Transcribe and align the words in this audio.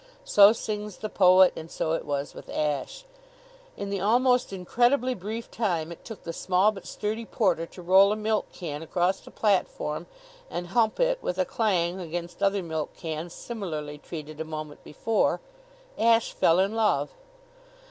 So 0.25 0.51
sings 0.51 0.97
the 0.97 1.09
poet 1.09 1.53
and 1.55 1.69
so 1.69 1.91
it 1.91 2.05
was 2.05 2.33
with 2.33 2.49
Ashe. 2.49 3.05
In 3.77 3.91
the 3.91 4.01
almost 4.01 4.51
incredibly 4.51 5.13
brief 5.13 5.51
time 5.51 5.91
it 5.91 6.03
took 6.03 6.23
the 6.23 6.33
small 6.33 6.71
but 6.71 6.87
sturdy 6.87 7.23
porter 7.23 7.67
to 7.67 7.83
roll 7.83 8.11
a 8.11 8.15
milk 8.15 8.51
can 8.51 8.81
across 8.81 9.19
the 9.19 9.29
platform 9.29 10.07
and 10.49 10.69
hump 10.69 10.99
it, 10.99 11.21
with 11.21 11.37
a 11.37 11.45
clang, 11.45 11.99
against 11.99 12.41
other 12.41 12.63
milk 12.63 12.95
cans 12.97 13.33
similarly 13.35 13.99
treated 13.99 14.39
a 14.39 14.43
moment 14.43 14.83
before, 14.83 15.39
Ashe 15.99 16.31
fell 16.33 16.57
in 16.57 16.73
love. 16.73 17.11